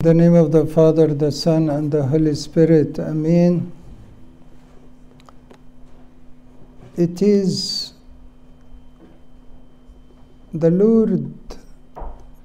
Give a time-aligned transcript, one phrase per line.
[0.00, 3.00] the name of the Father, the Son, and the Holy Spirit.
[3.00, 3.72] Amen.
[6.96, 7.94] It is
[10.54, 11.34] the Lord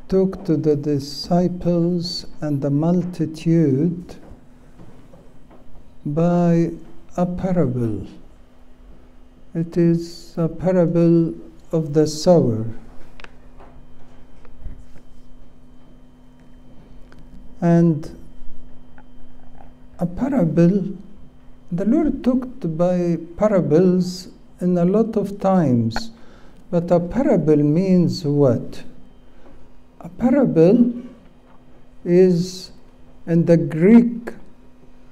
[0.08, 4.16] took to the disciples and the multitude
[6.08, 6.72] by
[7.18, 8.08] a parable.
[9.54, 11.36] It is a parable
[11.72, 12.66] of the sower.
[17.64, 18.14] And
[19.98, 20.98] a parable,
[21.72, 24.28] the Lord talked by parables
[24.60, 26.12] in a lot of times,
[26.70, 28.84] but a parable means what?
[30.02, 30.94] A parable
[32.04, 32.72] is
[33.28, 34.34] in the Greek,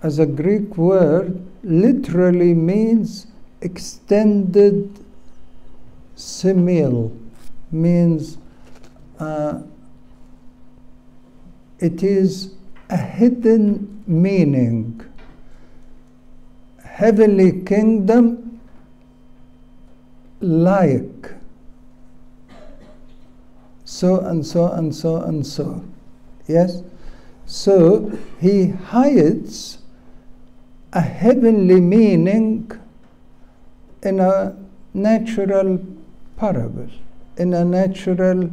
[0.04, 3.28] as a Greek word, literally means
[3.62, 5.00] extended
[6.18, 7.16] simile,
[7.72, 8.38] means
[9.20, 9.62] uh,
[11.81, 12.53] it is
[12.90, 15.02] a hidden meaning.
[16.83, 18.59] Heavenly kingdom
[20.39, 21.33] like
[23.83, 25.83] so and so and so and so.
[26.47, 26.83] Yes?
[27.45, 29.80] So he hides
[30.94, 32.72] a heavenly meaning
[34.03, 34.56] in a
[34.94, 35.80] natural
[36.38, 36.89] parable,
[37.38, 38.50] in a natural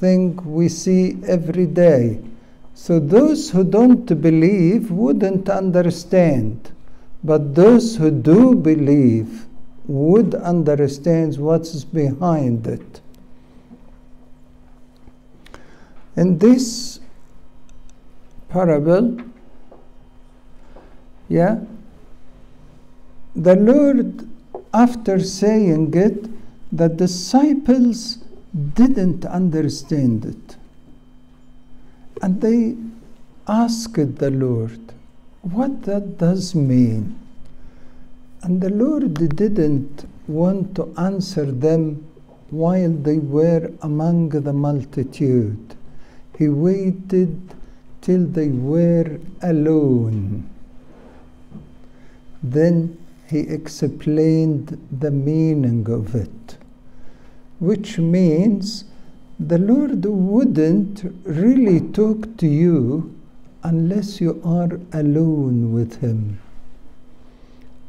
[0.00, 2.20] thing we see every day.
[2.74, 6.70] So those who don't believe wouldn't understand,
[7.24, 9.46] but those who do believe
[9.86, 13.00] would understand what's behind it.
[16.16, 17.00] In this
[18.48, 19.18] parable,
[21.28, 21.60] yeah,
[23.34, 24.28] the Lord,
[24.72, 26.28] after saying it,
[26.72, 28.18] the disciples
[28.74, 30.56] didn't understand it.
[32.22, 32.76] And they
[33.46, 34.80] asked the Lord,
[35.42, 37.18] what that does mean?
[38.42, 42.04] And the Lord didn't want to answer them
[42.50, 45.74] while they were among the multitude.
[46.36, 47.54] He waited
[48.00, 50.48] till they were alone.
[52.42, 52.96] Then
[53.26, 56.57] he explained the meaning of it
[57.58, 58.84] which means
[59.38, 63.14] the Lord wouldn't really talk to you
[63.62, 66.40] unless you are alone with Him,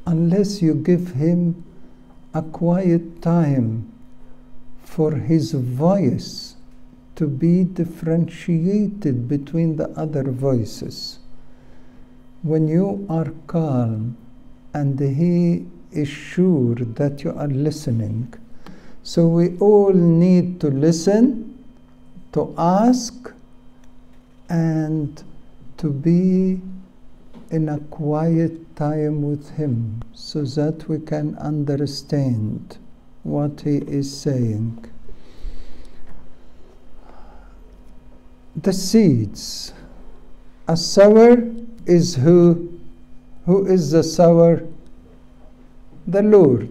[0.06, 1.64] unless you give Him
[2.34, 3.92] a quiet time
[4.84, 6.56] for His voice
[7.16, 11.20] to be differentiated between the other voices.
[12.42, 14.18] When you are calm
[14.74, 18.34] and He is sure that you are listening,
[19.04, 21.64] so we all need to listen,
[22.34, 23.32] to ask,
[24.50, 25.24] and
[25.78, 26.62] to be
[27.52, 32.78] in a quiet time with Him so that we can understand
[33.24, 34.86] what He is saying.
[38.56, 39.74] The seeds.
[40.68, 41.38] A sower
[41.86, 42.80] is who?
[43.46, 44.62] Who is the sower?
[46.06, 46.70] The Lord.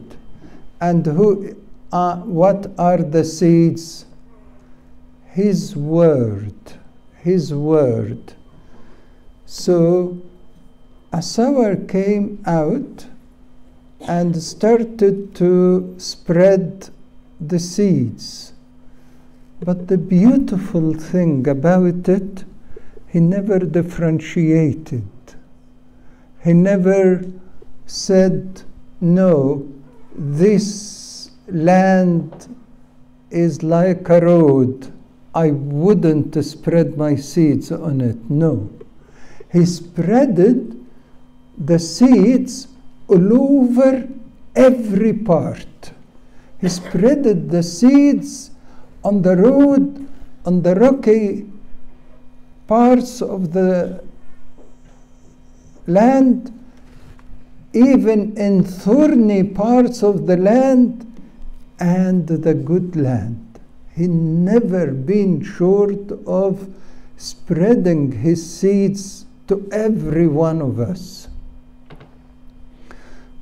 [0.80, 1.56] And who
[1.92, 4.06] uh, what are the seeds?
[5.26, 6.54] His word.
[7.22, 8.34] His word.
[9.46, 10.20] So
[11.12, 13.06] a sower came out
[14.06, 16.90] and started to spread
[17.40, 18.52] the seeds.
[19.60, 22.44] But the beautiful thing about it,
[23.08, 25.08] he never differentiated.
[26.44, 27.24] He never
[27.86, 28.62] said,
[29.00, 29.66] no,
[30.14, 31.07] this
[31.48, 32.54] land
[33.30, 34.92] is like a road.
[35.34, 38.30] I wouldn't spread my seeds on it.
[38.30, 38.70] No.
[39.52, 40.84] He spreaded
[41.56, 42.68] the seeds
[43.08, 44.08] all over
[44.54, 45.92] every part.
[46.60, 48.50] He spreaded the seeds
[49.04, 50.08] on the road,
[50.44, 51.46] on the rocky
[52.66, 54.04] parts of the
[55.86, 56.52] land,
[57.72, 61.07] even in thorny parts of the land
[61.78, 63.60] and the good land.
[63.94, 66.72] He never been short of
[67.16, 71.28] spreading his seeds to every one of us.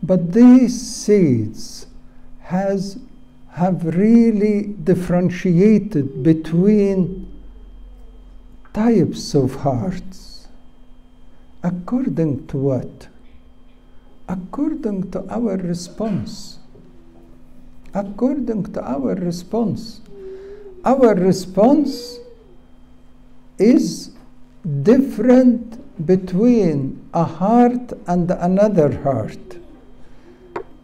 [0.03, 1.87] But these seeds
[2.41, 2.99] has
[3.51, 7.27] have really differentiated between
[8.75, 10.49] types of hearts.
[11.63, 13.09] According to what?
[14.29, 16.59] According to our response
[17.95, 20.01] according to our response.
[20.85, 22.19] Our response
[23.59, 24.11] is
[24.83, 29.57] different between a heart and another heart.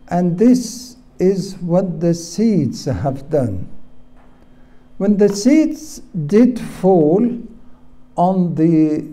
[0.09, 3.69] And this is what the seeds have done.
[4.99, 7.27] When the seeds did fall
[8.17, 9.09] on the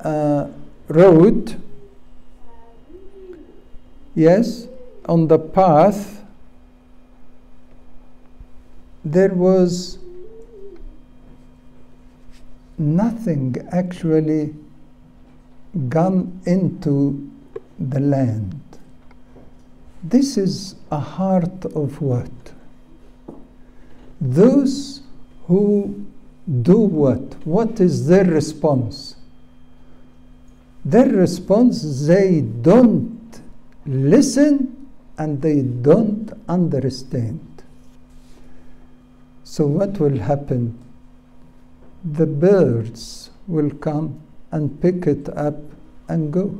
[0.00, 0.48] uh,
[0.88, 1.60] road,
[4.14, 4.66] yes,
[5.06, 6.19] on the path,
[9.04, 9.98] there was
[12.76, 14.54] nothing actually
[15.88, 17.30] gone into
[17.78, 18.60] the land.
[20.02, 22.30] This is a heart of what?
[24.20, 25.02] Those
[25.46, 26.06] who
[26.62, 27.46] do what?
[27.46, 29.16] What is their response?
[30.84, 33.40] Their response, they don't
[33.86, 34.88] listen
[35.18, 37.49] and they don't understand.
[39.50, 40.78] So, what will happen?
[42.04, 44.20] The birds will come
[44.52, 45.56] and pick it up
[46.06, 46.56] and go.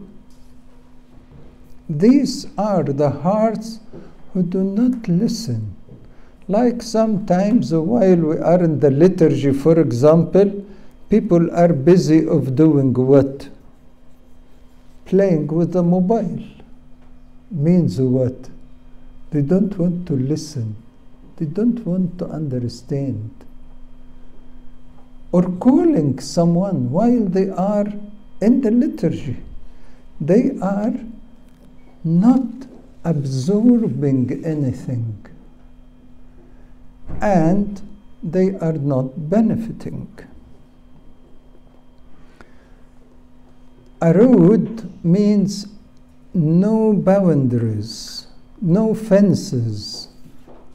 [1.89, 3.79] These are the hearts
[4.33, 5.77] who do not listen.
[6.49, 10.67] Like sometimes while we are in the liturgy, for example,
[11.09, 13.51] people are busy of doing what?
[15.05, 16.43] Playing with the mobile.
[17.53, 18.51] Means what?
[19.31, 20.75] They don't want to listen.
[21.41, 23.31] They don't want to understand.
[25.33, 27.87] Or calling someone while they are
[28.43, 29.39] in the liturgy.
[30.21, 30.93] They are
[32.05, 32.45] not
[33.05, 35.27] absorbing anything
[37.23, 37.81] and
[38.23, 40.09] they are not benefiting.
[44.03, 45.67] A road means
[46.35, 48.27] no boundaries,
[48.61, 50.10] no fences,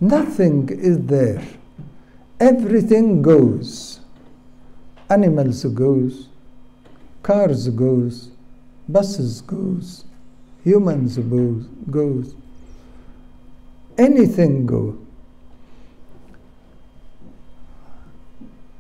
[0.08, 1.44] nothing is there.
[2.40, 4.00] Everything goes.
[5.10, 6.30] Animals goes,
[7.22, 8.32] cars goes,
[8.90, 10.06] buses goes,
[10.64, 12.36] humans goes, goes.
[13.98, 14.98] Anything goes.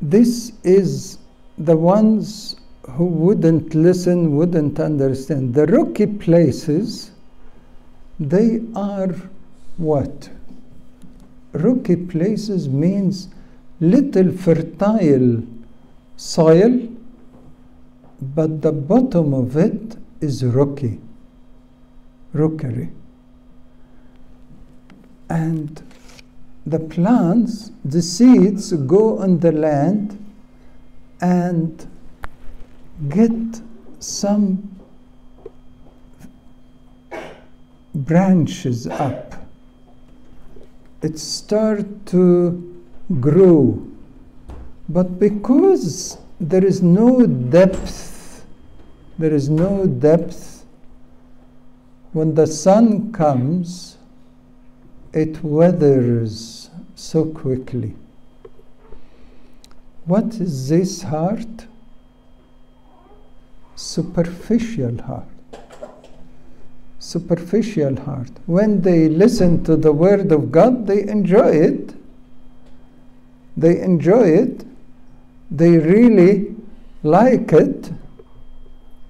[0.10, 1.18] this is
[1.58, 2.58] the ones
[2.92, 5.54] who wouldn't listen, wouldn't understand.
[5.54, 7.12] The rocky places,
[8.20, 9.16] they are
[9.78, 10.30] what?
[11.56, 13.30] Rocky places means
[13.80, 15.44] little fertile
[16.18, 16.88] soil,
[18.22, 21.00] but the bottom of it is rocky,
[22.34, 22.90] rookery.
[25.30, 25.82] And
[26.66, 30.18] the plants, the seeds go on the land
[31.22, 31.88] and
[33.10, 33.62] get
[34.00, 34.76] some
[37.94, 39.25] branches up.
[41.06, 42.84] It start to
[43.20, 43.86] grow.
[44.90, 48.44] But because there is no depth,
[49.20, 50.66] there is no depth,
[52.12, 53.98] when the sun comes,
[55.14, 57.94] it withers so quickly.
[60.06, 61.68] What is this heart?
[63.76, 65.35] Superficial heart.
[67.12, 68.32] Superficial heart.
[68.46, 71.94] When they listen to the word of God, they enjoy it.
[73.56, 74.66] They enjoy it.
[75.52, 76.56] They really
[77.04, 77.92] like it.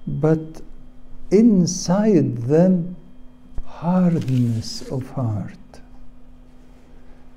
[0.06, 0.60] But
[1.30, 2.96] inside them,
[3.64, 5.58] hardness of heart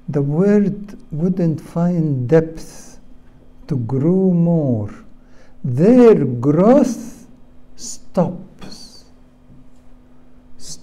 [0.09, 2.99] the word wouldn't find depth
[3.67, 4.89] to grow more.
[5.63, 7.27] Their growth
[7.75, 8.48] stops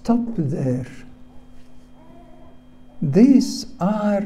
[0.06, 0.86] Stop there.
[3.02, 4.24] These are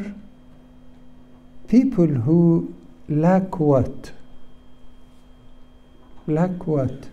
[1.70, 2.74] people who
[3.08, 4.12] lack what?
[6.28, 7.08] Lack what?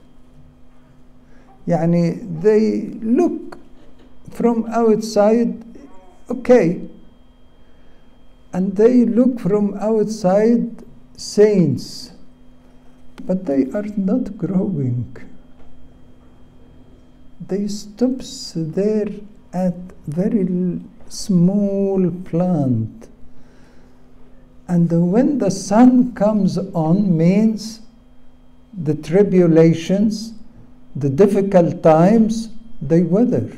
[1.69, 3.59] يعني they look
[4.31, 5.63] from outside
[6.29, 6.81] okay
[8.53, 10.83] and they look from outside
[11.17, 12.11] saints,
[13.25, 15.17] but they are not growing.
[17.40, 19.08] They stops there
[19.54, 19.76] at
[20.08, 23.10] very small plant.
[24.68, 27.82] And when the sun comes on means
[28.74, 30.34] the tribulations,
[30.96, 32.50] the difficult times,
[32.82, 33.52] they wither.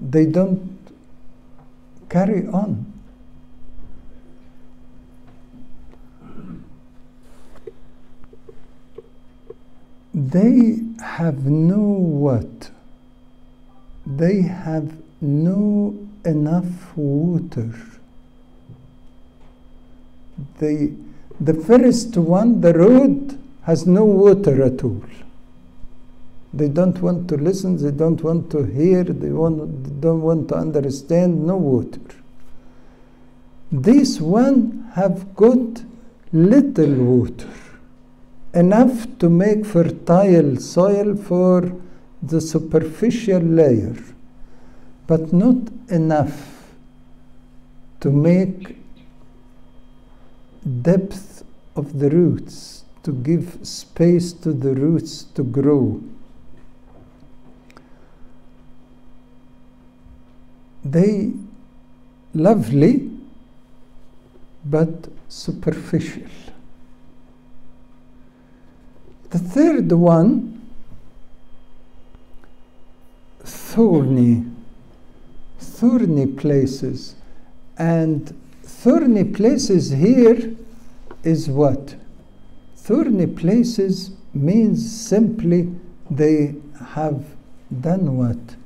[0.00, 0.78] They don't
[2.08, 2.95] carry on.
[10.16, 12.70] They have no what?
[14.06, 15.94] They have no
[16.24, 17.70] enough water.
[20.58, 20.92] They,
[21.38, 25.04] the first one, the road, has no water at all.
[26.54, 30.48] They don't want to listen, they don't want to hear, they, want, they don't want
[30.48, 32.00] to understand, no water.
[33.70, 35.82] This one have got
[36.32, 37.48] little water,
[38.56, 41.72] enough to make fertile soil for
[42.22, 43.96] the superficial layer,
[45.06, 45.56] but not
[45.90, 46.72] enough
[48.00, 48.78] to make
[50.82, 51.44] depth
[51.76, 56.02] of the roots, to give space to the roots to grow.
[60.82, 61.34] They
[62.32, 63.10] lovely
[64.64, 66.22] but superficial.
[69.30, 70.66] The third one,
[73.40, 74.44] thorny,
[75.58, 77.16] thorny places.
[77.76, 80.54] And thorny places here
[81.24, 81.96] is what?
[82.76, 85.74] Thorny places means simply
[86.10, 86.54] they
[86.94, 87.24] have
[87.80, 88.56] done what?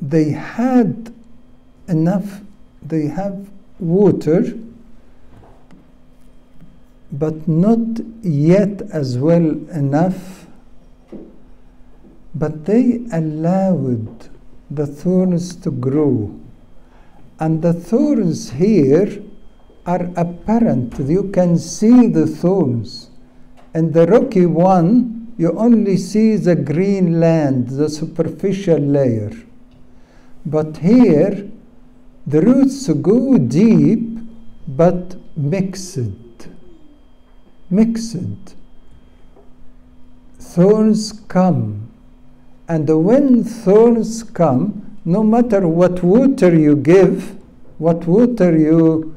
[0.00, 1.12] They had
[1.88, 2.40] enough,
[2.80, 3.48] they have
[3.78, 4.56] water,
[7.18, 10.46] but not yet as well enough,
[12.34, 14.28] but they allowed
[14.68, 16.34] the thorns to grow.
[17.38, 19.22] And the thorns here
[19.86, 20.98] are apparent.
[20.98, 23.10] You can see the thorns.
[23.74, 29.32] And the rocky one, you only see the green land, the superficial layer.
[30.46, 31.48] But here,
[32.26, 34.18] the roots go deep
[34.66, 36.23] but mixed.
[37.70, 38.54] Mixed.
[40.38, 41.90] Thorns come.
[42.68, 47.36] And when thorns come, no matter what water you give,
[47.78, 49.14] what water you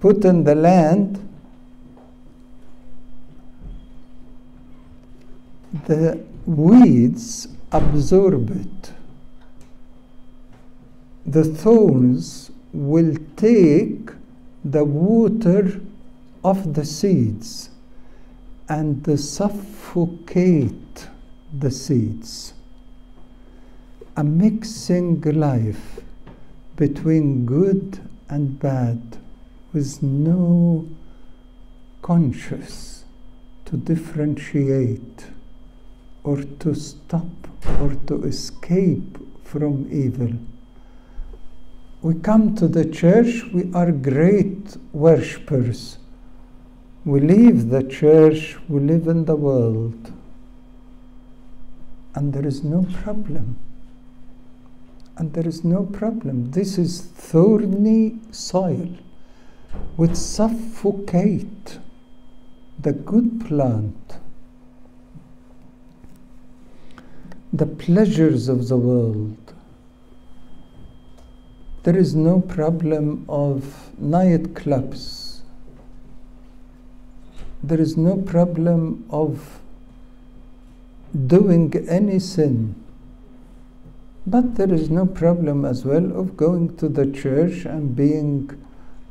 [0.00, 1.18] put in the land,
[5.86, 8.92] the weeds absorb it.
[11.28, 14.12] The thorns will take
[14.64, 15.78] the water
[16.42, 17.68] of the seeds
[18.66, 21.06] and suffocate
[21.52, 22.54] the seeds.
[24.16, 26.00] A mixing life
[26.76, 29.18] between good and bad
[29.74, 30.88] with no
[32.00, 33.04] conscious
[33.66, 35.26] to differentiate
[36.24, 37.48] or to stop
[37.82, 40.32] or to escape from evil.
[42.00, 45.98] We come to the church, we are great worshippers.
[47.04, 50.12] We leave the church, we live in the world,
[52.14, 53.58] and there is no problem.
[55.16, 56.52] And there is no problem.
[56.52, 58.90] This is thorny soil
[59.96, 61.78] which suffocate
[62.78, 64.18] the good plant
[67.52, 69.47] the pleasures of the world.
[71.88, 75.40] There is no problem of nightclubs.
[77.62, 79.60] There is no problem of
[81.26, 82.74] doing any sin.
[84.26, 88.50] But there is no problem as well of going to the church and being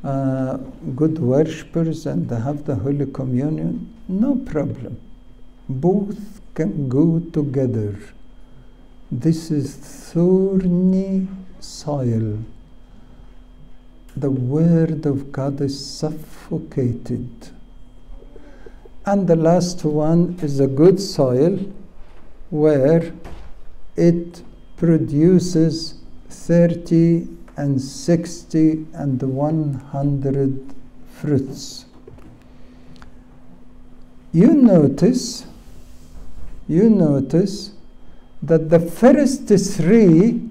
[0.04, 0.58] uh,
[0.94, 3.92] good worshippers and have the Holy Communion.
[4.06, 5.00] No problem.
[5.68, 7.98] Both can go together.
[9.10, 11.26] This is thorny
[11.58, 12.38] soil.
[14.18, 17.30] The Word of God is suffocated.
[19.06, 21.72] And the last one is a good soil
[22.50, 23.12] where
[23.96, 24.42] it
[24.76, 30.74] produces 30 and 60 and 100
[31.12, 31.86] fruits.
[34.32, 35.46] You notice,
[36.66, 37.70] you notice
[38.42, 40.50] that the first three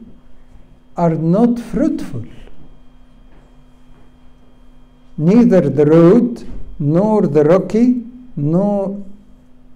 [0.95, 2.23] are not fruitful.
[5.17, 6.47] Neither the road,
[6.79, 8.03] nor the rocky,
[8.35, 9.03] nor,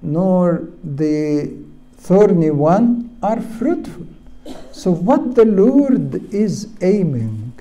[0.01, 1.51] nor the
[1.97, 4.07] thorny one are fruitful.
[4.71, 7.53] So, what the Lord is aiming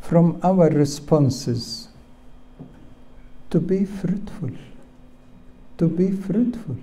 [0.00, 1.88] from our responses
[3.50, 4.50] to be fruitful,
[5.78, 6.76] to be fruitful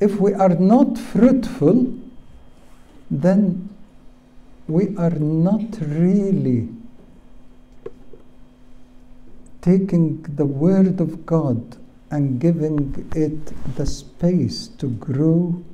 [0.00, 1.94] if we are not fruitful,
[3.10, 3.68] then
[4.66, 6.68] we are not really
[9.64, 11.78] taking the Word of God
[12.10, 15.64] and giving it the space to grow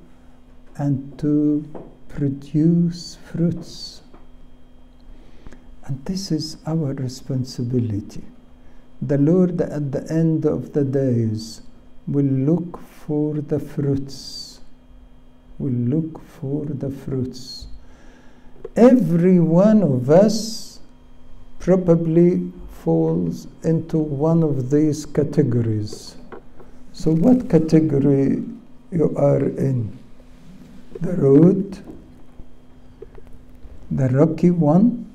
[0.77, 1.69] and to
[2.09, 4.03] produce fruits.
[5.87, 8.23] And this is our responsibility.
[9.03, 11.63] The Lord at the end of the days
[12.07, 14.61] will look for the fruits.
[15.59, 17.67] Will look for the fruits.
[18.77, 20.79] Every one of us
[21.59, 22.53] probably
[22.85, 26.17] falls into one of these categories.
[26.93, 28.43] So, what category
[28.91, 29.99] you are in?
[31.01, 31.79] The road,
[33.91, 35.07] the rocky one,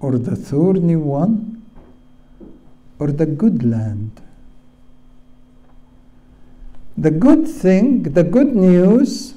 [0.00, 1.62] or the thorny one,
[2.98, 4.20] or the good land?
[6.98, 9.34] The good thing, the good news,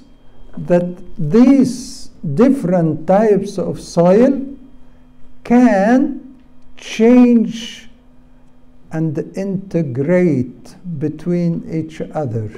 [0.57, 4.45] that these different types of soil
[5.43, 6.28] can
[6.79, 7.89] change
[8.91, 12.49] and integrate between each other.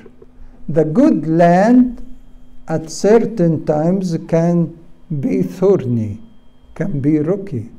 [0.70, 2.06] The good land
[2.68, 4.78] at certain times can
[5.20, 6.22] be thorny,
[6.76, 7.70] can be rocky,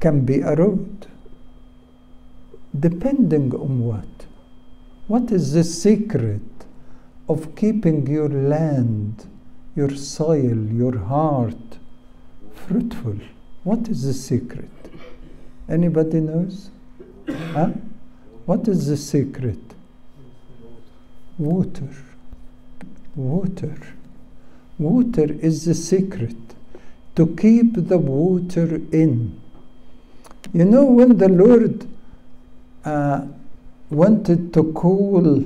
[0.00, 1.06] can be a road,
[2.78, 4.26] depending on what.
[5.06, 6.42] What is the secret
[7.28, 9.26] of keeping your land,
[9.74, 11.78] your soil, your heart
[12.66, 13.16] fruitful?
[13.64, 14.70] What is the secret?
[15.68, 16.70] Anybody knows?
[17.28, 17.70] Huh?
[18.46, 19.58] What is the secret?
[21.38, 21.88] Water.
[23.14, 23.76] Water.
[24.78, 26.36] Water is the secret
[27.16, 29.40] to keep the water in.
[30.52, 31.86] You know, when the Lord
[32.84, 33.26] uh,
[33.90, 35.44] wanted to call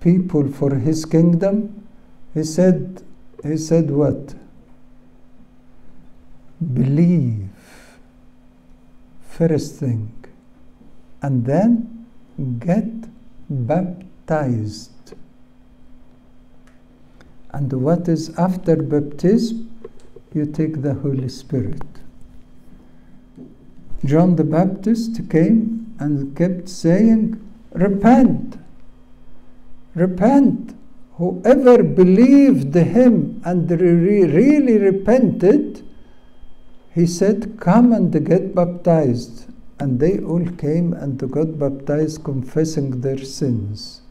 [0.00, 1.86] people for his kingdom,
[2.34, 3.02] he said,
[3.42, 4.34] he said what?
[6.60, 7.48] Believe
[9.40, 10.12] first thing,
[11.22, 12.06] and then
[12.58, 13.08] get
[13.48, 15.14] baptized.
[17.52, 19.70] And what is after baptism?
[20.34, 21.82] You take the Holy Spirit.
[24.04, 27.40] John the Baptist came and kept saying,
[27.72, 28.58] Repent,
[29.94, 30.74] repent.
[31.14, 35.82] Whoever believed him and re- really repented,
[36.92, 39.46] he said, Come and get baptized.
[39.78, 44.02] And they all came and got baptized, confessing their sins.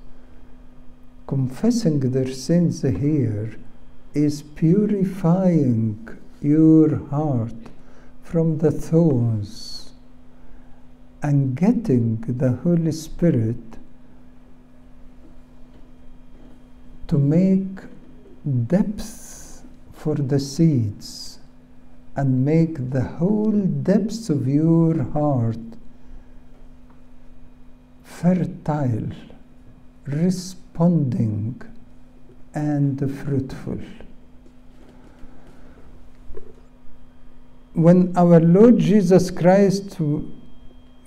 [1.27, 3.55] Confessing their sins here
[4.15, 6.09] is purifying
[6.41, 7.53] your heart
[8.23, 9.91] from the thorns
[11.21, 13.57] and getting the Holy Spirit
[17.07, 17.83] to make
[18.67, 19.63] depth
[19.93, 21.28] for the seeds
[22.19, 25.65] and make the whole depths of your heart
[28.03, 29.11] fertile,
[30.05, 31.61] responding,
[32.53, 33.79] and fruitful.
[37.73, 39.97] When our Lord Jesus Christ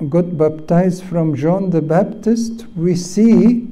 [0.09, 3.68] got baptized from John the Baptist, we see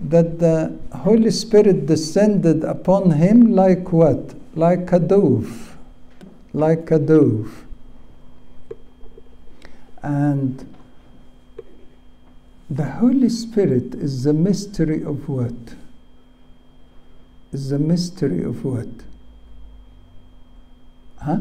[0.00, 4.34] that the Holy Spirit descended upon him like what?
[4.54, 5.77] Like a dove.
[6.52, 7.64] Like a dove.
[10.02, 10.74] And
[12.70, 15.74] the Holy Spirit is the mystery of what?
[17.52, 18.88] Is the mystery of what?
[21.20, 21.38] Huh?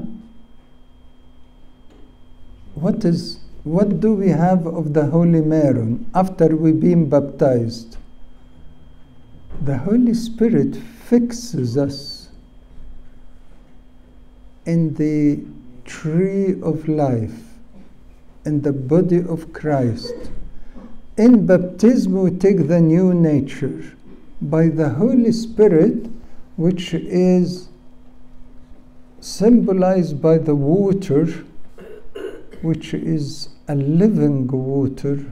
[2.76, 7.98] What is what do we have of the Holy Myron after we've been baptized?
[9.62, 12.17] The Holy Spirit fixes us
[14.68, 15.40] in the
[15.86, 17.56] tree of life,
[18.46, 20.14] in the body of Christ.
[21.18, 23.94] In baptism, we take the new nature
[24.42, 26.10] by the Holy Spirit,
[26.58, 27.70] which is
[29.22, 31.26] symbolized by the water,
[32.62, 35.26] which is a living water,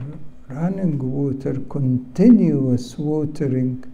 [0.48, 3.84] running water, continuous watering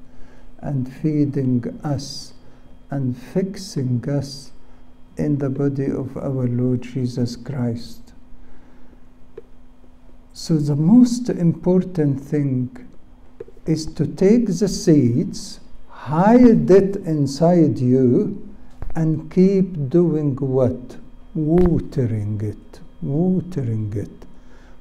[0.61, 2.33] and feeding us
[2.91, 4.52] and fixing us
[5.17, 8.13] in the body of our Lord Jesus Christ.
[10.33, 12.89] So, the most important thing
[13.67, 18.49] is to take the seeds, hide it inside you,
[18.95, 20.97] and keep doing what?
[21.35, 24.27] Watering it, watering it.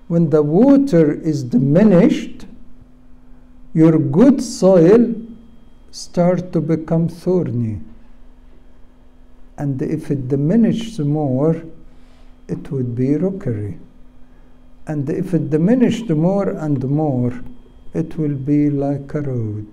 [0.07, 2.45] When the water is diminished,
[3.73, 5.15] your good soil
[5.91, 7.81] start to become thorny.
[9.57, 11.63] And if it diminishes more,
[12.47, 13.77] it would be rookery.
[14.87, 17.41] And if it diminished more and more,
[17.93, 19.67] it will be like a road.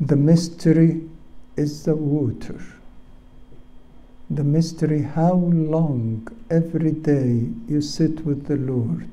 [0.00, 1.08] The mystery
[1.56, 2.60] is the water.
[4.28, 9.08] The mystery how long every day you sit with the Lord.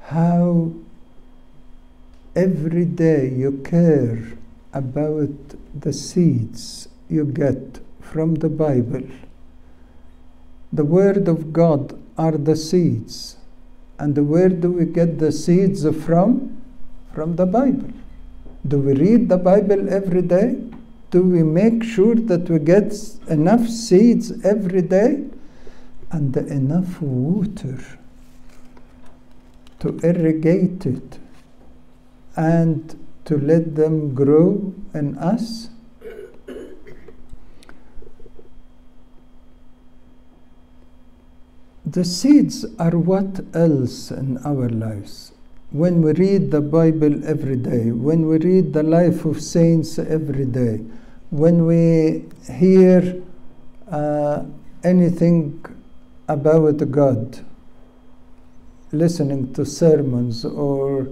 [0.00, 0.72] How
[2.36, 4.38] every day you care
[4.74, 9.02] about the seeds you get from the Bible.
[10.72, 13.36] The Word of God are the seeds.
[13.98, 16.60] And where do we get the seeds from?
[17.14, 17.92] From the Bible.
[18.66, 20.60] Do we read the Bible every day?
[21.10, 22.92] Do we make sure that we get
[23.28, 25.24] enough seeds every day
[26.10, 27.78] and enough water
[29.78, 31.18] to irrigate it
[32.36, 35.70] and to let them grow in us?
[41.86, 45.32] The seeds are what else in our lives?
[45.70, 50.46] When we read the Bible every day, when we read the life of saints every
[50.46, 50.78] day,
[51.30, 53.22] when we hear
[53.90, 54.44] uh,
[54.82, 55.64] anything
[56.28, 57.44] about God,
[58.92, 61.08] listening to sermons or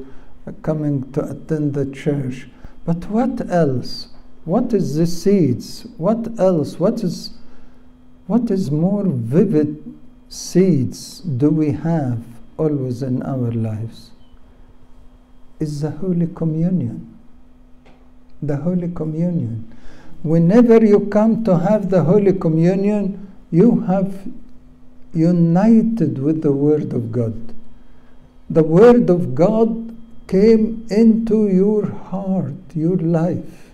[0.63, 2.49] coming to attend the church.
[2.85, 4.09] But what else?
[4.45, 5.87] What is the seeds?
[5.97, 6.81] What else?
[6.81, 7.35] What is
[8.27, 9.83] what is more vivid
[10.29, 12.23] seeds do we have
[12.57, 14.13] always in our lives?
[15.61, 17.19] Is the Holy Communion.
[18.41, 19.71] The Holy Communion.
[20.23, 24.29] Whenever you come to have the Holy Communion, you have
[25.13, 27.55] united with the Word of God.
[28.49, 29.82] The Word of God
[30.33, 33.71] came into your heart, your life.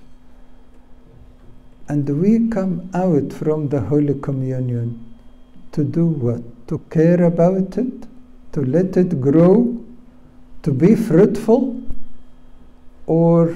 [1.88, 4.98] And we come out from the Holy Communion
[5.70, 6.42] to do what?
[6.66, 8.08] To care about it,
[8.50, 9.78] to let it grow,
[10.64, 11.80] to be fruitful,
[13.06, 13.54] or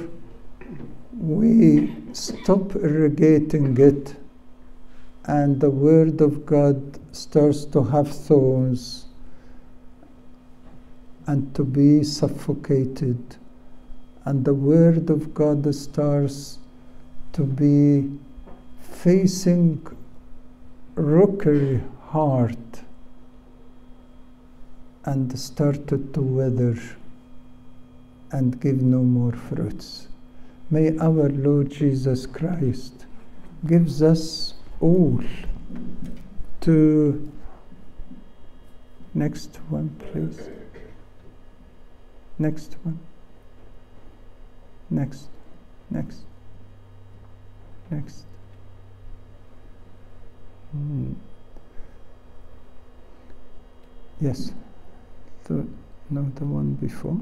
[1.19, 4.15] we stop irrigating it
[5.25, 9.07] and the Word of God starts to have thorns
[11.27, 13.37] and to be suffocated,
[14.25, 16.59] and the Word of God starts
[17.33, 18.11] to be
[18.81, 19.87] facing
[20.95, 22.83] rookery heart
[25.05, 26.79] and started to wither
[28.31, 30.09] and give no more fruits.
[30.71, 33.07] May our Lord Jesus Christ
[33.67, 35.23] gives us all
[36.61, 37.31] to
[39.15, 40.62] next one please
[42.39, 42.99] next one.
[44.91, 45.29] Next.
[45.91, 46.21] Next.
[47.91, 48.25] Next.
[50.73, 51.13] Hmm.
[54.21, 54.53] yes.
[55.45, 55.67] The
[56.11, 57.19] no the one before.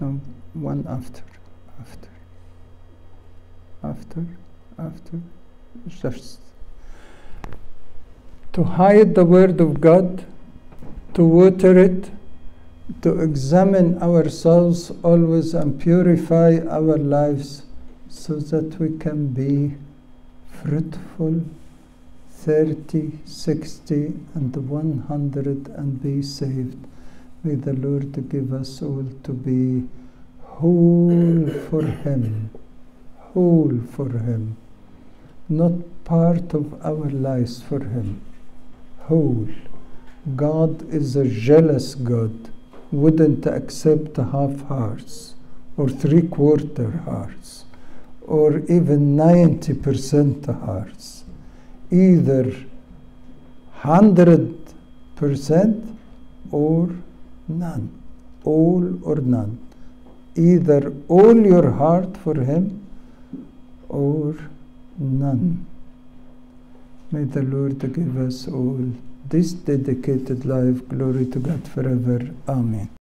[0.00, 0.20] No
[0.54, 1.22] one after.
[1.80, 2.08] After.
[3.82, 4.26] After.
[4.78, 5.20] After.
[5.88, 6.40] Just
[8.52, 10.24] to hide the word of God
[11.16, 12.10] to water it
[13.00, 17.62] to examine ourselves always and purify our lives
[18.08, 19.74] so that we can be
[20.50, 21.42] fruitful
[22.30, 23.94] 30, 60,
[24.34, 26.76] and 100 and be saved.
[27.42, 29.88] May the Lord give us all to be
[30.42, 32.50] whole for Him,
[33.32, 34.56] whole for Him,
[35.48, 35.72] not
[36.04, 38.20] part of our lives for Him,
[39.08, 39.48] whole.
[40.34, 42.50] God is a jealous God,
[42.90, 45.36] wouldn't accept half hearts
[45.76, 47.64] or three quarter hearts
[48.26, 51.22] or even 90% hearts.
[51.92, 52.56] Either
[53.82, 55.96] 100%
[56.50, 56.90] or
[57.46, 58.02] none.
[58.42, 59.60] All or none.
[60.34, 62.84] Either all your heart for Him
[63.88, 64.34] or
[64.98, 65.66] none.
[67.12, 68.92] May the Lord give us all
[69.28, 70.88] this dedicated life.
[70.88, 72.30] Glory to God forever.
[72.48, 72.96] Amen.